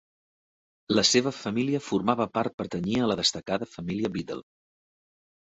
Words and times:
La 0.99 1.03
seva 1.09 1.33
família 1.41 1.83
formava 1.89 2.27
part 2.39 2.57
pertanyia 2.63 3.05
a 3.05 3.11
la 3.13 3.19
destacada 3.23 3.71
família 3.75 4.15
Biddle. 4.17 4.43